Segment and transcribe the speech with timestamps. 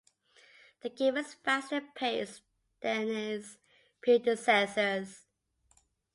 [0.81, 2.41] The game is faster-paced
[2.79, 3.59] than its
[4.01, 5.27] predecessors.